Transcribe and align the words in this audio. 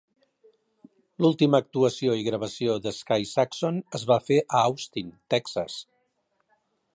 L'última 1.25 1.59
actuació 1.63 2.15
i 2.21 2.25
gravació 2.27 2.77
d'Sky 2.85 3.29
Saxon 3.33 3.77
es 3.99 4.07
va 4.13 4.19
fer 4.31 4.39
a 4.47 4.63
Austin 4.71 5.13
(Texas). 5.35 5.77